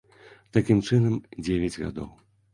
[0.57, 2.11] Такім чынам, дзевяць гадоў.